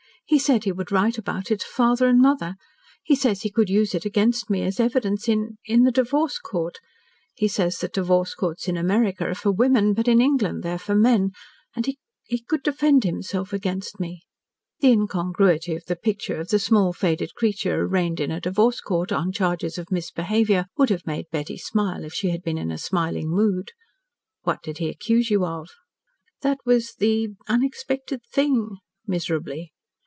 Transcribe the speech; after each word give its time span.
"He 0.23 0.39
said 0.39 0.63
he 0.63 0.71
would 0.71 0.93
write 0.93 1.17
about 1.17 1.51
it 1.51 1.59
to 1.59 1.65
father 1.65 2.07
and 2.07 2.17
mother. 2.21 2.55
He 3.03 3.17
says 3.17 3.41
he 3.41 3.49
could 3.51 3.67
use 3.69 3.93
it 3.93 4.05
against 4.05 4.49
me 4.49 4.61
as 4.63 4.79
evidence 4.79 5.27
in 5.27 5.57
in 5.65 5.83
the 5.83 5.91
divorce 5.91 6.39
court. 6.39 6.79
He 7.35 7.49
says 7.49 7.79
that 7.79 7.91
divorce 7.91 8.33
courts 8.33 8.69
in 8.69 8.77
America 8.77 9.25
are 9.25 9.35
for 9.35 9.51
women, 9.51 9.91
but 9.93 10.07
in 10.07 10.21
England 10.21 10.63
they 10.63 10.71
are 10.71 10.77
for 10.77 10.95
men, 10.95 11.31
and 11.75 11.85
he 11.85 12.43
could 12.47 12.63
defend 12.63 13.03
himself 13.03 13.51
against 13.51 13.99
me." 13.99 14.21
The 14.79 14.93
incongruity 14.93 15.75
of 15.75 15.83
the 15.87 15.97
picture 15.97 16.39
of 16.39 16.47
the 16.47 16.59
small, 16.59 16.93
faded 16.93 17.35
creature 17.35 17.81
arraigned 17.81 18.21
in 18.21 18.31
a 18.31 18.39
divorce 18.39 18.79
court 18.79 19.11
on 19.11 19.33
charges 19.33 19.77
of 19.77 19.91
misbehaviour 19.91 20.67
would 20.77 20.91
have 20.91 21.05
made 21.05 21.25
Betty 21.33 21.57
smile 21.57 22.05
if 22.05 22.13
she 22.13 22.29
had 22.29 22.41
been 22.41 22.57
in 22.57 22.77
smiling 22.77 23.29
mood. 23.29 23.71
"What 24.43 24.63
did 24.63 24.77
he 24.77 24.87
accuse 24.87 25.29
you 25.29 25.43
of?" 25.45 25.71
"That 26.41 26.59
was 26.65 26.93
the 26.97 27.27
the 27.27 27.35
unexpected 27.49 28.21
thing," 28.31 28.77
miserably. 29.05 29.73